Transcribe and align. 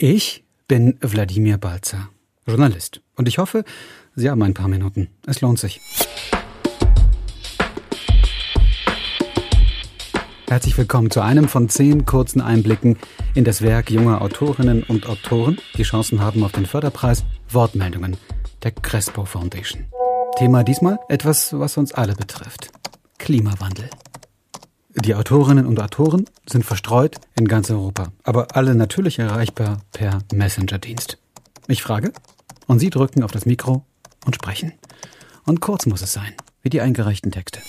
Ich 0.00 0.44
bin 0.68 0.96
Wladimir 1.00 1.58
Balzer, 1.58 2.08
Journalist. 2.46 3.00
Und 3.16 3.26
ich 3.26 3.38
hoffe, 3.38 3.64
Sie 4.14 4.30
haben 4.30 4.40
ein 4.44 4.54
paar 4.54 4.68
Minuten. 4.68 5.08
Es 5.26 5.40
lohnt 5.40 5.58
sich. 5.58 5.80
Herzlich 10.46 10.78
willkommen 10.78 11.10
zu 11.10 11.20
einem 11.20 11.48
von 11.48 11.68
zehn 11.68 12.06
kurzen 12.06 12.40
Einblicken 12.40 12.96
in 13.34 13.42
das 13.42 13.60
Werk 13.60 13.90
junger 13.90 14.22
Autorinnen 14.22 14.84
und 14.84 15.08
Autoren, 15.08 15.58
die 15.76 15.82
Chancen 15.82 16.20
haben 16.20 16.44
auf 16.44 16.52
den 16.52 16.66
Förderpreis 16.66 17.24
Wortmeldungen 17.50 18.16
der 18.62 18.70
Crespo 18.70 19.24
Foundation. 19.24 19.86
Thema 20.36 20.62
diesmal 20.62 21.00
etwas, 21.08 21.58
was 21.58 21.76
uns 21.76 21.90
alle 21.90 22.14
betrifft. 22.14 22.70
Klimawandel. 23.18 23.90
Die 25.04 25.14
Autorinnen 25.14 25.66
und 25.66 25.80
Autoren 25.80 26.24
sind 26.46 26.64
verstreut 26.64 27.16
in 27.36 27.46
ganz 27.46 27.70
Europa, 27.70 28.12
aber 28.24 28.56
alle 28.56 28.74
natürlich 28.74 29.20
erreichbar 29.20 29.80
per 29.92 30.20
Messenger-Dienst. 30.34 31.18
Ich 31.68 31.82
frage 31.82 32.12
und 32.66 32.80
Sie 32.80 32.90
drücken 32.90 33.22
auf 33.22 33.30
das 33.30 33.46
Mikro 33.46 33.84
und 34.26 34.34
sprechen. 34.34 34.72
Und 35.44 35.60
kurz 35.60 35.86
muss 35.86 36.02
es 36.02 36.12
sein, 36.12 36.34
wie 36.62 36.68
die 36.68 36.80
eingereichten 36.80 37.30
Texte. 37.30 37.60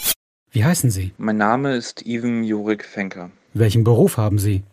Wie 0.51 0.65
heißen 0.65 0.89
Sie? 0.89 1.13
Mein 1.17 1.37
Name 1.37 1.75
ist 1.75 2.05
Iven 2.05 2.43
Jurik 2.43 2.83
Fenker. 2.83 3.29
Welchen 3.53 3.83
Beruf 3.83 4.17
haben 4.17 4.39
Sie? 4.39 4.63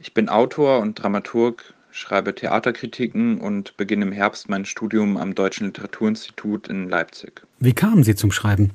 Ich 0.00 0.12
bin 0.14 0.28
Autor 0.28 0.80
und 0.80 0.94
Dramaturg, 0.94 1.74
schreibe 1.92 2.34
Theaterkritiken 2.34 3.38
und 3.38 3.76
beginne 3.76 4.06
im 4.06 4.12
Herbst 4.12 4.48
mein 4.48 4.64
Studium 4.64 5.16
am 5.16 5.36
Deutschen 5.36 5.68
Literaturinstitut 5.68 6.66
in 6.66 6.88
Leipzig. 6.88 7.42
Wie 7.60 7.72
kamen 7.72 8.02
Sie 8.02 8.16
zum 8.16 8.32
Schreiben? 8.32 8.72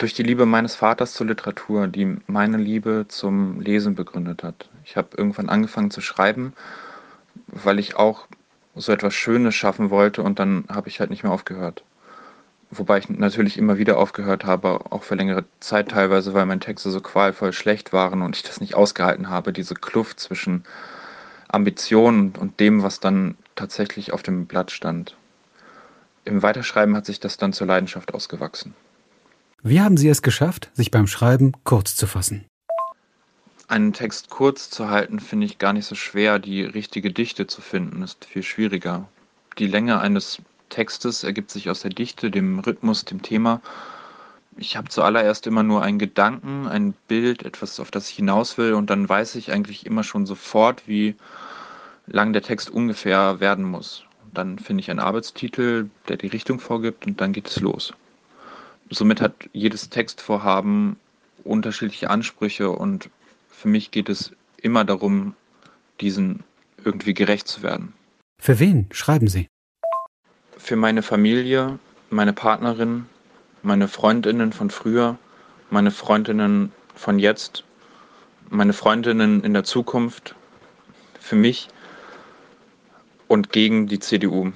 Durch 0.00 0.14
die 0.14 0.22
Liebe 0.22 0.46
meines 0.46 0.76
Vaters 0.76 1.12
zur 1.12 1.26
Literatur, 1.26 1.86
die 1.86 2.16
meine 2.26 2.56
Liebe 2.56 3.04
zum 3.08 3.60
Lesen 3.60 3.94
begründet 3.94 4.42
hat. 4.42 4.70
Ich 4.82 4.96
habe 4.96 5.10
irgendwann 5.14 5.50
angefangen 5.50 5.90
zu 5.90 6.00
schreiben, 6.00 6.54
weil 7.48 7.78
ich 7.78 7.96
auch 7.96 8.26
so 8.74 8.92
etwas 8.92 9.12
Schönes 9.12 9.54
schaffen 9.54 9.90
wollte 9.90 10.22
und 10.22 10.38
dann 10.38 10.64
habe 10.70 10.88
ich 10.88 11.00
halt 11.00 11.10
nicht 11.10 11.22
mehr 11.22 11.32
aufgehört. 11.32 11.84
Wobei 12.70 12.96
ich 12.96 13.10
natürlich 13.10 13.58
immer 13.58 13.76
wieder 13.76 13.98
aufgehört 13.98 14.46
habe, 14.46 14.90
auch 14.90 15.02
für 15.02 15.16
längere 15.16 15.44
Zeit 15.60 15.90
teilweise, 15.90 16.32
weil 16.32 16.46
meine 16.46 16.60
Texte 16.60 16.90
so 16.90 17.02
qualvoll 17.02 17.52
schlecht 17.52 17.92
waren 17.92 18.22
und 18.22 18.34
ich 18.36 18.42
das 18.42 18.58
nicht 18.62 18.74
ausgehalten 18.74 19.28
habe, 19.28 19.52
diese 19.52 19.74
Kluft 19.74 20.18
zwischen 20.18 20.64
Ambition 21.48 22.32
und 22.40 22.58
dem, 22.58 22.82
was 22.82 23.00
dann 23.00 23.36
tatsächlich 23.54 24.14
auf 24.14 24.22
dem 24.22 24.46
Blatt 24.46 24.70
stand. 24.70 25.14
Im 26.24 26.42
Weiterschreiben 26.42 26.96
hat 26.96 27.04
sich 27.04 27.20
das 27.20 27.36
dann 27.36 27.52
zur 27.52 27.66
Leidenschaft 27.66 28.14
ausgewachsen. 28.14 28.74
Wie 29.62 29.82
haben 29.82 29.98
Sie 29.98 30.08
es 30.08 30.22
geschafft, 30.22 30.70
sich 30.72 30.90
beim 30.90 31.06
Schreiben 31.06 31.52
kurz 31.64 31.94
zu 31.94 32.06
fassen? 32.06 32.46
Einen 33.68 33.92
Text 33.92 34.30
kurz 34.30 34.70
zu 34.70 34.88
halten, 34.88 35.20
finde 35.20 35.44
ich 35.44 35.58
gar 35.58 35.74
nicht 35.74 35.84
so 35.84 35.94
schwer. 35.94 36.38
Die 36.38 36.62
richtige 36.62 37.12
Dichte 37.12 37.46
zu 37.46 37.60
finden, 37.60 38.02
ist 38.02 38.24
viel 38.24 38.42
schwieriger. 38.42 39.06
Die 39.58 39.66
Länge 39.66 40.00
eines 40.00 40.40
Textes 40.70 41.24
ergibt 41.24 41.50
sich 41.50 41.68
aus 41.68 41.82
der 41.82 41.90
Dichte, 41.90 42.30
dem 42.30 42.58
Rhythmus, 42.60 43.04
dem 43.04 43.20
Thema. 43.20 43.60
Ich 44.56 44.76
habe 44.76 44.88
zuallererst 44.88 45.46
immer 45.46 45.62
nur 45.62 45.82
einen 45.82 45.98
Gedanken, 45.98 46.66
ein 46.66 46.94
Bild, 47.06 47.44
etwas, 47.44 47.80
auf 47.80 47.90
das 47.90 48.08
ich 48.08 48.16
hinaus 48.16 48.56
will, 48.56 48.72
und 48.72 48.88
dann 48.88 49.08
weiß 49.08 49.34
ich 49.34 49.52
eigentlich 49.52 49.84
immer 49.84 50.04
schon 50.04 50.24
sofort, 50.24 50.88
wie 50.88 51.16
lang 52.06 52.32
der 52.32 52.42
Text 52.42 52.70
ungefähr 52.70 53.40
werden 53.40 53.66
muss. 53.66 54.04
Dann 54.32 54.58
finde 54.58 54.80
ich 54.80 54.90
einen 54.90 55.00
Arbeitstitel, 55.00 55.90
der 56.08 56.16
die 56.16 56.28
Richtung 56.28 56.60
vorgibt, 56.60 57.06
und 57.06 57.20
dann 57.20 57.34
geht 57.34 57.48
es 57.48 57.60
los. 57.60 57.92
Somit 58.90 59.20
hat 59.20 59.48
jedes 59.52 59.88
Textvorhaben 59.88 60.96
unterschiedliche 61.44 62.10
Ansprüche, 62.10 62.70
und 62.70 63.08
für 63.48 63.68
mich 63.68 63.90
geht 63.90 64.08
es 64.08 64.32
immer 64.60 64.84
darum, 64.84 65.34
diesen 66.00 66.44
irgendwie 66.84 67.14
gerecht 67.14 67.48
zu 67.48 67.62
werden. 67.62 67.94
Für 68.38 68.58
wen 68.58 68.86
schreiben 68.92 69.28
Sie? 69.28 69.46
für 70.60 70.76
meine 70.76 71.02
Familie, 71.02 71.78
meine 72.10 72.32
Partnerin, 72.32 73.06
meine 73.62 73.88
Freundinnen 73.88 74.52
von 74.52 74.70
früher, 74.70 75.18
meine 75.70 75.90
Freundinnen 75.90 76.70
von 76.94 77.18
jetzt, 77.18 77.64
meine 78.50 78.74
Freundinnen 78.74 79.42
in 79.42 79.54
der 79.54 79.64
Zukunft, 79.64 80.34
für 81.18 81.34
mich 81.34 81.68
und 83.26 83.52
gegen 83.52 83.86
die 83.86 84.00
CDU. 84.00 84.52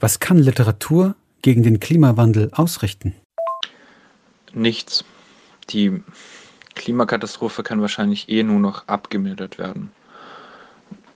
Was 0.00 0.20
kann 0.20 0.38
Literatur 0.38 1.16
gegen 1.42 1.62
den 1.62 1.80
Klimawandel 1.80 2.50
ausrichten? 2.52 3.14
Nichts. 4.52 5.04
Die 5.70 6.02
Klimakatastrophe 6.74 7.62
kann 7.62 7.80
wahrscheinlich 7.80 8.28
eh 8.28 8.42
nur 8.42 8.60
noch 8.60 8.86
abgemildert 8.88 9.58
werden. 9.58 9.90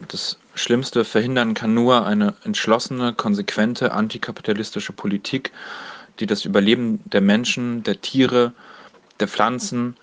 Das 0.09 0.39
Schlimmste 0.55 1.05
verhindern 1.05 1.55
kann 1.55 1.75
nur 1.75 2.05
eine 2.05 2.35
entschlossene, 2.45 3.15
konsequente 3.15 3.93
antikapitalistische 3.93 4.93
Politik, 4.93 5.53
die 6.19 6.27
das 6.27 6.45
Überleben 6.45 7.01
der 7.05 7.21
Menschen, 7.21 7.83
der 7.85 8.01
Tiere, 8.01 8.53
der 9.21 9.29
Pflanzen, 9.29 9.97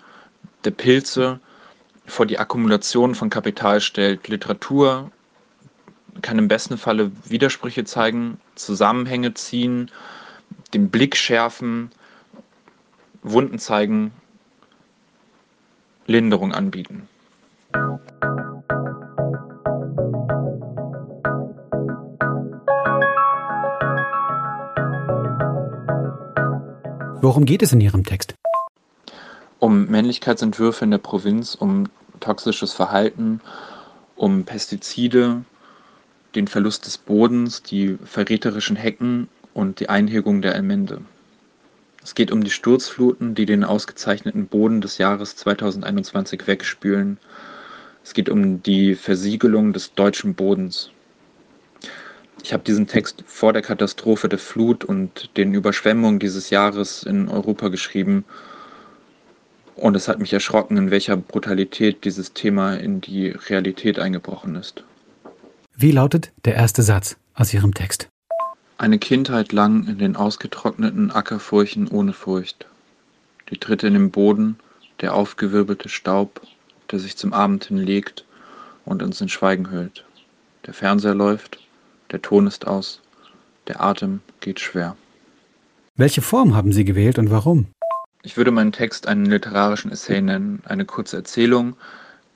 der 0.64 0.72
Pilze 0.72 1.40
vor 2.06 2.26
die 2.26 2.38
Akkumulation 2.38 3.14
von 3.14 3.30
Kapital 3.30 3.80
stellt. 3.80 4.26
Literatur 4.28 5.12
kann 6.22 6.38
im 6.38 6.48
besten 6.48 6.78
Falle 6.78 7.12
Widersprüche 7.24 7.84
zeigen, 7.84 8.40
Zusammenhänge 8.56 9.34
ziehen, 9.34 9.90
den 10.74 10.90
Blick 10.90 11.16
schärfen, 11.16 11.90
Wunden 13.22 13.58
zeigen, 13.58 14.12
Linderung 16.06 16.52
anbieten. 16.52 17.08
Worum 27.22 27.44
geht 27.44 27.62
es 27.62 27.72
in 27.72 27.80
Ihrem 27.82 28.04
Text? 28.04 28.34
Um 29.58 29.86
Männlichkeitsentwürfe 29.88 30.84
in 30.84 30.90
der 30.90 30.98
Provinz, 30.98 31.54
um 31.54 31.88
toxisches 32.18 32.72
Verhalten, 32.72 33.40
um 34.16 34.44
Pestizide, 34.44 35.44
den 36.34 36.48
Verlust 36.48 36.86
des 36.86 36.96
Bodens, 36.96 37.62
die 37.62 37.98
verräterischen 38.04 38.76
Hecken 38.76 39.28
und 39.52 39.80
die 39.80 39.90
Einhegung 39.90 40.40
der 40.40 40.54
Elmende. 40.54 41.02
Es 42.02 42.14
geht 42.14 42.32
um 42.32 42.42
die 42.42 42.50
Sturzfluten, 42.50 43.34
die 43.34 43.46
den 43.46 43.64
ausgezeichneten 43.64 44.46
Boden 44.46 44.80
des 44.80 44.98
Jahres 44.98 45.36
2021 45.36 46.46
wegspülen. 46.46 47.18
Es 48.02 48.14
geht 48.14 48.28
um 48.28 48.62
die 48.62 48.94
Versiegelung 48.94 49.72
des 49.72 49.94
deutschen 49.94 50.34
Bodens. 50.34 50.90
Ich 52.42 52.52
habe 52.54 52.64
diesen 52.64 52.86
Text 52.86 53.22
vor 53.26 53.52
der 53.52 53.62
Katastrophe 53.62 54.28
der 54.28 54.38
Flut 54.38 54.84
und 54.84 55.36
den 55.36 55.52
Überschwemmungen 55.52 56.18
dieses 56.18 56.50
Jahres 56.50 57.02
in 57.02 57.28
Europa 57.28 57.68
geschrieben. 57.68 58.24
Und 59.76 59.94
es 59.94 60.08
hat 60.08 60.18
mich 60.18 60.32
erschrocken, 60.32 60.76
in 60.76 60.90
welcher 60.90 61.16
Brutalität 61.16 62.04
dieses 62.04 62.32
Thema 62.32 62.74
in 62.74 63.00
die 63.00 63.28
Realität 63.28 63.98
eingebrochen 63.98 64.56
ist. 64.56 64.84
Wie 65.76 65.92
lautet 65.92 66.32
der 66.44 66.54
erste 66.54 66.82
Satz 66.82 67.16
aus 67.34 67.52
Ihrem 67.54 67.74
Text? 67.74 68.09
Eine 68.80 68.98
Kindheit 68.98 69.52
lang 69.52 69.86
in 69.88 69.98
den 69.98 70.16
ausgetrockneten 70.16 71.10
Ackerfurchen 71.10 71.86
ohne 71.88 72.14
Furcht. 72.14 72.66
Die 73.50 73.58
Tritte 73.58 73.88
in 73.88 73.92
den 73.92 74.10
Boden, 74.10 74.58
der 75.02 75.14
aufgewirbelte 75.14 75.90
Staub, 75.90 76.40
der 76.90 76.98
sich 76.98 77.18
zum 77.18 77.34
Abend 77.34 77.66
hinlegt 77.66 78.24
und 78.86 79.02
uns 79.02 79.20
in 79.20 79.28
Schweigen 79.28 79.70
hüllt. 79.70 80.06
Der 80.64 80.72
Fernseher 80.72 81.14
läuft, 81.14 81.58
der 82.10 82.22
Ton 82.22 82.46
ist 82.46 82.66
aus. 82.66 83.02
Der 83.68 83.82
Atem 83.82 84.20
geht 84.40 84.60
schwer. 84.60 84.96
Welche 85.96 86.22
Form 86.22 86.56
haben 86.56 86.72
Sie 86.72 86.86
gewählt 86.86 87.18
und 87.18 87.30
warum? 87.30 87.66
Ich 88.22 88.38
würde 88.38 88.50
meinen 88.50 88.72
Text 88.72 89.06
einen 89.06 89.26
literarischen 89.26 89.92
Essay 89.92 90.22
nennen, 90.22 90.62
eine 90.64 90.86
kurze 90.86 91.18
Erzählung, 91.18 91.76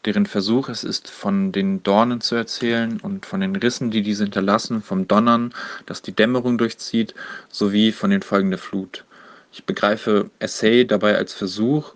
deren 0.05 0.27
Versuch 0.27 0.69
es 0.69 0.85
ist, 0.85 1.11
von 1.11 1.53
den 1.53 1.83
Dornen 1.83 2.21
zu 2.21 2.35
erzählen 2.35 3.01
und 3.01 3.27
von 3.27 3.41
den 3.41 3.57
Rissen, 3.57 3.91
die 3.91 4.03
diese 4.03 4.25
hinterlassen, 4.25 4.83
vom 4.83 5.09
Donnern, 5.09 5.55
das 5.87 6.03
die 6.03 6.13
Dämmerung 6.13 6.59
durchzieht, 6.59 7.15
sowie 7.49 7.93
von 7.93 8.11
den 8.11 8.23
Folgen 8.23 8.51
der 8.51 8.59
Flut. 8.59 9.05
Ich 9.53 9.65
begreife 9.65 10.31
Essay 10.39 10.85
dabei 10.85 11.17
als 11.17 11.33
Versuch 11.33 11.95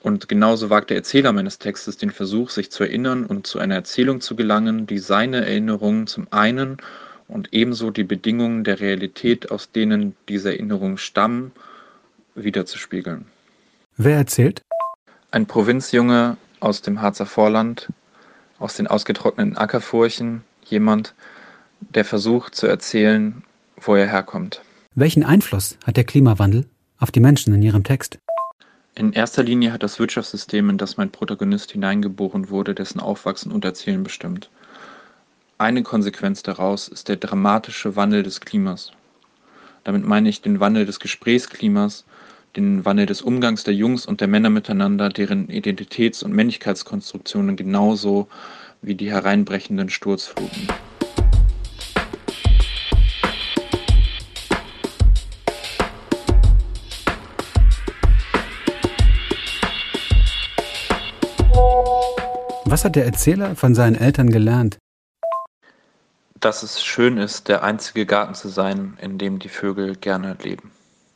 und 0.00 0.28
genauso 0.28 0.70
wagt 0.70 0.90
der 0.90 0.96
Erzähler 0.96 1.32
meines 1.32 1.58
Textes 1.58 1.96
den 1.96 2.10
Versuch, 2.10 2.50
sich 2.50 2.70
zu 2.70 2.84
erinnern 2.84 3.24
und 3.24 3.46
zu 3.46 3.58
einer 3.58 3.74
Erzählung 3.74 4.20
zu 4.20 4.36
gelangen, 4.36 4.86
die 4.86 4.98
seine 4.98 5.44
Erinnerungen 5.44 6.06
zum 6.06 6.28
einen 6.30 6.78
und 7.26 7.52
ebenso 7.52 7.90
die 7.90 8.04
Bedingungen 8.04 8.64
der 8.64 8.80
Realität, 8.80 9.50
aus 9.50 9.70
denen 9.70 10.16
diese 10.28 10.50
Erinnerungen 10.50 10.98
stammen, 10.98 11.52
wiederzuspiegeln. 12.34 13.26
Wer 13.96 14.16
erzählt? 14.16 14.62
Ein 15.30 15.46
Provinzjunge 15.46 16.36
aus 16.60 16.82
dem 16.82 17.00
Harzer 17.00 17.26
Vorland, 17.26 17.88
aus 18.58 18.74
den 18.76 18.86
ausgetrockneten 18.86 19.56
Ackerfurchen, 19.56 20.42
jemand, 20.64 21.14
der 21.80 22.04
versucht 22.04 22.54
zu 22.54 22.66
erzählen, 22.66 23.42
wo 23.76 23.94
er 23.94 24.06
herkommt. 24.06 24.62
Welchen 24.94 25.24
Einfluss 25.24 25.78
hat 25.86 25.96
der 25.96 26.04
Klimawandel 26.04 26.66
auf 26.98 27.10
die 27.10 27.20
Menschen 27.20 27.54
in 27.54 27.62
Ihrem 27.62 27.84
Text? 27.84 28.18
In 28.94 29.12
erster 29.12 29.44
Linie 29.44 29.72
hat 29.72 29.84
das 29.84 30.00
Wirtschaftssystem, 30.00 30.70
in 30.70 30.78
das 30.78 30.96
mein 30.96 31.10
Protagonist 31.10 31.70
hineingeboren 31.70 32.50
wurde, 32.50 32.74
dessen 32.74 32.98
Aufwachsen 32.98 33.52
und 33.52 33.64
Erzählen 33.64 34.02
bestimmt. 34.02 34.50
Eine 35.56 35.84
Konsequenz 35.84 36.42
daraus 36.42 36.88
ist 36.88 37.08
der 37.08 37.16
dramatische 37.16 37.94
Wandel 37.94 38.24
des 38.24 38.40
Klimas. 38.40 38.92
Damit 39.84 40.04
meine 40.04 40.28
ich 40.28 40.42
den 40.42 40.58
Wandel 40.58 40.84
des 40.84 40.98
Gesprächsklimas, 40.98 42.04
den 42.56 42.84
Wandel 42.84 43.06
des 43.06 43.22
Umgangs 43.22 43.64
der 43.64 43.74
Jungs 43.74 44.06
und 44.06 44.20
der 44.20 44.28
Männer 44.28 44.50
miteinander, 44.50 45.08
deren 45.08 45.48
Identitäts- 45.48 46.22
und 46.22 46.32
Männlichkeitskonstruktionen 46.32 47.56
genauso 47.56 48.28
wie 48.82 48.94
die 48.94 49.10
hereinbrechenden 49.10 49.90
Sturzfluten. 49.90 50.68
Was 62.70 62.84
hat 62.84 62.96
der 62.96 63.06
Erzähler 63.06 63.56
von 63.56 63.74
seinen 63.74 63.96
Eltern 63.96 64.30
gelernt? 64.30 64.78
Dass 66.38 66.62
es 66.62 66.84
schön 66.84 67.16
ist, 67.16 67.48
der 67.48 67.64
einzige 67.64 68.04
Garten 68.04 68.34
zu 68.34 68.48
sein, 68.48 68.98
in 69.00 69.16
dem 69.18 69.38
die 69.38 69.48
Vögel 69.48 69.96
gerne 69.96 70.36
leben. 70.42 70.70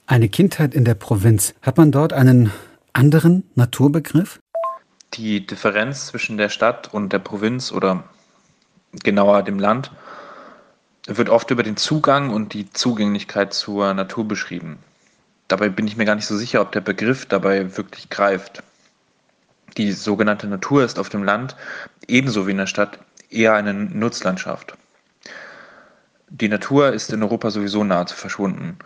Eine 0.06 0.28
Kindheit 0.28 0.74
in 0.74 0.84
der 0.84 0.94
Provinz. 0.94 1.54
Hat 1.62 1.76
man 1.76 1.92
dort 1.92 2.12
einen 2.12 2.52
anderen 2.92 3.44
Naturbegriff? 3.54 4.40
Die 5.14 5.46
Differenz 5.46 6.06
zwischen 6.06 6.36
der 6.36 6.48
Stadt 6.48 6.92
und 6.92 7.12
der 7.12 7.20
Provinz 7.20 7.70
oder 7.70 8.04
genauer 9.04 9.42
dem 9.42 9.58
Land 9.58 9.92
wird 11.06 11.28
oft 11.28 11.50
über 11.50 11.62
den 11.62 11.76
Zugang 11.76 12.30
und 12.30 12.52
die 12.52 12.70
Zugänglichkeit 12.70 13.54
zur 13.54 13.94
Natur 13.94 14.26
beschrieben. 14.26 14.78
Dabei 15.46 15.68
bin 15.68 15.86
ich 15.86 15.96
mir 15.96 16.04
gar 16.04 16.16
nicht 16.16 16.26
so 16.26 16.36
sicher, 16.36 16.60
ob 16.60 16.72
der 16.72 16.80
Begriff 16.80 17.26
dabei 17.26 17.76
wirklich 17.76 18.10
greift. 18.10 18.62
Die 19.76 19.92
sogenannte 19.92 20.48
Natur 20.48 20.84
ist 20.84 20.98
auf 20.98 21.10
dem 21.10 21.22
Land 21.22 21.56
ebenso 22.08 22.46
wie 22.46 22.52
in 22.52 22.58
der 22.58 22.66
Stadt 22.66 22.98
eher 23.30 23.54
eine 23.54 23.72
Nutzlandschaft. 23.72 24.74
Die 26.28 26.48
Natur 26.48 26.92
ist 26.92 27.12
in 27.12 27.22
Europa 27.22 27.50
sowieso 27.50 27.84
nahezu 27.84 28.16
verschwunden, 28.16 28.78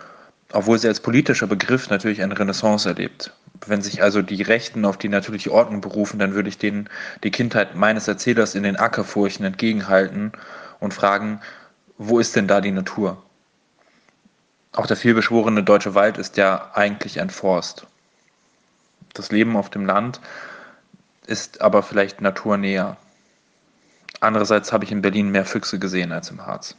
obwohl 0.53 0.79
sie 0.79 0.89
als 0.89 1.01
politischer 1.01 1.47
Begriff 1.47 1.91
natürlich 1.91 2.23
eine 2.23 2.39
Renaissance 2.39 2.89
erlebt. 2.89 3.33
Wenn 3.67 3.83
sich 3.83 4.03
also 4.03 4.23
die 4.23 4.43
Rechten 4.43 4.85
auf 4.85 4.97
die 4.97 5.09
natürliche 5.09 5.53
Ordnung 5.53 5.81
berufen, 5.81 6.19
dann 6.19 6.35
würde 6.35 6.49
ich 6.49 6.59
denen 6.59 6.89
die 7.25 7.31
Kindheit 7.31 7.75
meines 7.75 8.07
Erzählers 8.07 8.55
in 8.55 8.63
den 8.63 8.77
Ackerfurchen 8.77 9.45
entgegenhalten 9.45 10.33
und 10.79 10.95
fragen, 10.95 11.41
wo 11.99 12.19
ist 12.19 12.37
denn 12.37 12.47
da 12.47 12.61
die 12.61 12.71
Natur? 12.71 13.23
Auch 14.73 14.87
der 14.87 14.97
vielbeschworene 14.97 15.63
deutsche 15.63 15.95
Wald 15.95 16.19
ist 16.19 16.37
ja 16.37 16.71
eigentlich 16.75 17.21
ein 17.21 17.31
Forst. 17.31 17.87
Das 19.15 19.33
Leben 19.33 19.57
auf 19.57 19.71
dem 19.71 19.87
Land 19.87 20.21
ist 21.27 21.63
aber 21.63 21.83
vielleicht 21.83 22.21
naturnäher. 22.21 22.99
Andererseits 24.21 24.73
habe 24.73 24.85
ich 24.85 24.93
in 24.93 25.03
Berlin 25.03 25.31
mehr 25.31 25.47
Füchse 25.47 25.79
gesehen 25.79 26.13
als 26.13 26.31
im 26.31 26.47
Harz. 26.47 26.77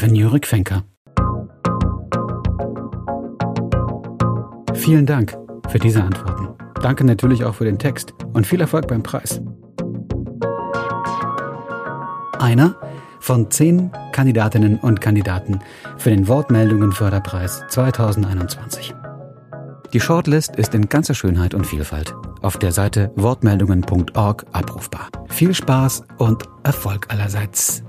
Ivan 0.00 0.14
Jörg 0.14 0.46
Fenker. 0.46 0.82
Vielen 4.72 5.04
Dank 5.04 5.36
für 5.68 5.78
diese 5.78 6.02
Antworten. 6.02 6.48
Danke 6.80 7.04
natürlich 7.04 7.44
auch 7.44 7.54
für 7.54 7.66
den 7.66 7.78
Text 7.78 8.14
und 8.32 8.46
viel 8.46 8.62
Erfolg 8.62 8.88
beim 8.88 9.02
Preis. 9.02 9.42
Einer 12.38 12.76
von 13.18 13.50
zehn 13.50 13.90
Kandidatinnen 14.12 14.78
und 14.78 15.02
Kandidaten 15.02 15.58
für 15.98 16.08
den 16.08 16.28
Wortmeldungen 16.28 16.92
Förderpreis 16.92 17.62
2021. 17.68 18.94
Die 19.92 20.00
Shortlist 20.00 20.56
ist 20.56 20.74
in 20.74 20.88
ganzer 20.88 21.12
Schönheit 21.12 21.52
und 21.52 21.66
Vielfalt 21.66 22.14
auf 22.40 22.56
der 22.56 22.72
Seite 22.72 23.12
wortmeldungen.org 23.16 24.46
abrufbar. 24.52 25.10
Viel 25.28 25.52
Spaß 25.52 26.04
und 26.16 26.44
Erfolg 26.62 27.08
allerseits. 27.10 27.82